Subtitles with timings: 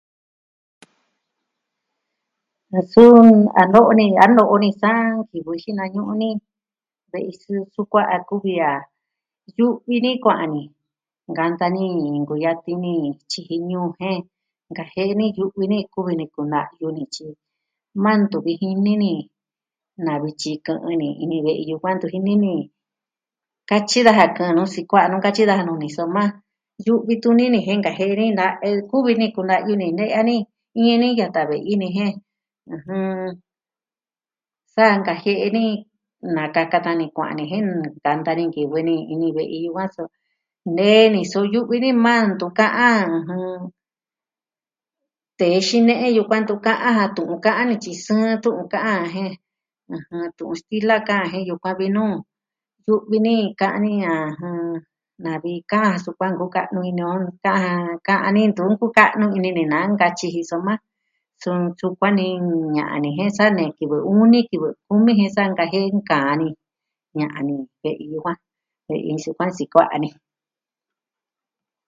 [2.91, 3.15] Suu
[3.61, 4.91] a no'o ni a no'o ni sa,
[5.29, 6.29] kivɨ xinañu'ni.
[7.11, 7.33] ve'i
[7.73, 8.71] sukua'a a kuvi a.
[9.57, 10.61] Yu'vi ni kuaa ni,
[11.31, 11.83] nkanta ni,
[12.21, 12.93] nkuyati ni
[13.29, 14.19] tyiji ñuu jen
[14.69, 17.27] nkajie'e yu'vi ni kuvi ni kuna'yu ni tyi
[18.03, 19.13] mantu viji ni ni.
[20.05, 22.53] navi tyiku'u ni ini ve'i yukuan ntu jini ni.
[23.69, 26.23] Katyi daja kɨ'ɨn nu sikua'a nu, katyi daja nuu ni soma,
[26.85, 28.45] yu'vi tuni ni jen nkajie'e ni na
[28.77, 30.35] nkuvi ni kuna'yu ni ne'ya ni.
[30.77, 32.13] Iñi ni yata ve'i nee jen
[34.73, 35.63] sa nakajie'e ni,
[36.35, 40.03] nakaka ta ni kuaa ni jen nunu, kanta ni kivɨ ni ini ve'i yukuan so
[40.75, 43.01] nee ni suyu'vi ni maa ntu ka'an.
[45.39, 49.33] tee xine'e yukuan ntu ka'an ja tu'un ka'an ni tyi soo a tu'un ka'an jen,
[50.37, 52.05] tu'un stila ka'an jen yukuan vi nu.
[52.85, 54.15] Yu'vi ni ka'an ni a
[55.23, 57.15] na'vi ka'an sukuan nkuka'nu ini o.
[57.43, 60.73] Ka'an ja, ka'an ni, ntu nkuka'nu ini ni na nkatyi ji soma.
[61.43, 62.27] Sɨɨn sukuan ni
[62.77, 66.47] ña'an ni jen sa ne kivɨ uni, kivɨ kumi jen sa nkajie'e nka'an ni.
[67.19, 68.37] Ña'an ni ve'i yukuan
[68.87, 70.09] ve'i sukuan sikoo a ni.